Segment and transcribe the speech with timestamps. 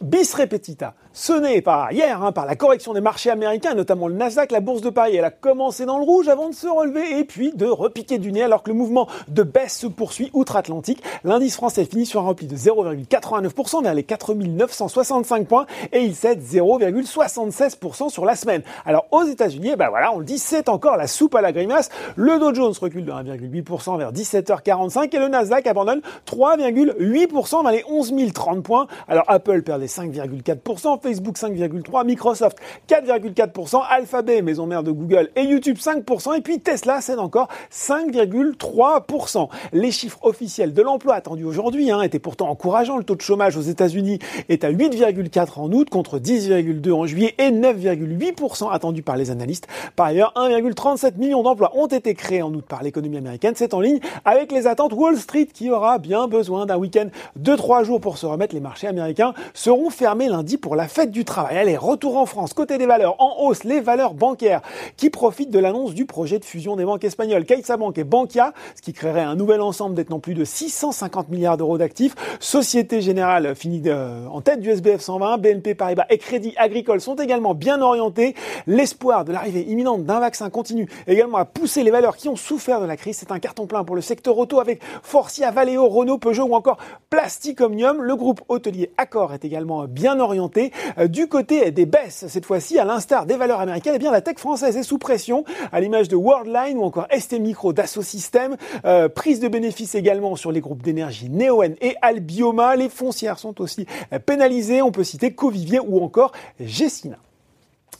[0.00, 0.94] bis repetita.
[1.12, 4.60] Ce n'est pas hier, hein, par la correction des marchés américains, notamment le Nasdaq, la
[4.60, 7.52] bourse de Paris, elle a commencé dans le rouge avant de se relever et puis
[7.52, 11.02] de repiquer du nez alors que le mouvement de baisse se poursuit outre-Atlantique.
[11.24, 16.40] L'indice français finit sur un repli de 0,89% vers les 4965 points et il cède
[16.40, 18.62] 0,76% sur la semaine.
[18.86, 21.90] Alors aux États-Unis, ben voilà, on le dit, c'est encore la soupe à la grimace.
[22.14, 27.84] Le Dow Jones recule de 1,8% vers 17h45 et le Nasdaq abandonne 3,8% dans les
[27.88, 28.86] 11 030 points.
[29.08, 32.58] Alors Apple perdait 5,4%, Facebook 5,3%, Microsoft
[32.88, 39.48] 4,4%, Alphabet, maison mère de Google et YouTube 5%, et puis Tesla cède encore 5,3%.
[39.72, 42.96] Les chiffres officiels de l'emploi attendus aujourd'hui hein, étaient pourtant encourageants.
[42.96, 47.34] Le taux de chômage aux États-Unis est à 8,4 en août contre 10,2 en juillet
[47.38, 49.66] et 9,8% attendu par les analystes.
[49.96, 53.54] Par ailleurs, 1,37 million d'emplois ont été créés en août par l'économie américaine.
[53.56, 57.56] C'est en ligne avec les attentes Wall Street qui aura bien besoin d'un week-end de
[57.56, 58.54] trois jours pour se remettre.
[58.54, 61.56] Les marchés américains seront fermés lundi pour la fête du travail.
[61.56, 62.52] Allez, retour en France.
[62.52, 64.60] Côté des valeurs, en hausse, les valeurs bancaires
[64.98, 68.82] qui profitent de l'annonce du projet de fusion des banques espagnoles CaixaBank et Bankia, ce
[68.82, 72.14] qui créerait un nouvel ensemble détenant plus de 650 milliards d'euros d'actifs.
[72.40, 77.14] Société Générale finit euh, en tête du SBF 120, BNP Paribas et Crédit Agricole sont
[77.14, 78.34] également bien orientés.
[78.66, 82.80] L'espoir de l'arrivée imminente d'un vaccin continue également à pousser les valeurs qui ont souffert
[82.80, 83.16] de la crise.
[83.18, 86.78] C'est un carton plein pour le secteur auto avec Forcia, Valeo, Renault, Peugeot ou encore
[87.08, 88.02] Plastic Omnium.
[88.02, 90.72] Le groupe hôtelier Accor est également bien orienté.
[90.98, 94.20] Euh, du côté des baisses, cette fois-ci, à l'instar des valeurs américaines, eh bien la
[94.20, 98.56] tech française est sous pression, à l'image de Worldline ou encore ST Micro, Dassault Systèmes.
[98.84, 102.76] Euh, prise de bénéfices également sur les groupes d'énergie Neoen et Albioma.
[102.76, 104.82] Les foncières sont aussi euh, pénalisées.
[104.82, 107.18] On peut citer Covivier ou encore Gessina.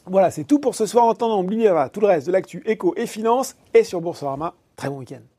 [0.06, 1.04] Voilà, c'est tout pour ce soir.
[1.04, 4.54] En attendant, n'oubliez tout le reste de l'actu éco et finance et sur Boursorama.
[4.76, 5.29] Très bon week-end.